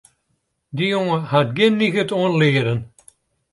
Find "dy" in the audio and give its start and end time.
0.75-0.85